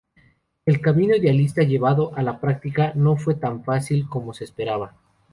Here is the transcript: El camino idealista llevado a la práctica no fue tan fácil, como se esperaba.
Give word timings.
El 0.65 0.81
camino 0.81 1.15
idealista 1.15 1.61
llevado 1.61 2.11
a 2.17 2.23
la 2.23 2.39
práctica 2.39 2.91
no 2.95 3.17
fue 3.17 3.35
tan 3.35 3.63
fácil, 3.63 4.07
como 4.09 4.33
se 4.33 4.45
esperaba. 4.45 4.95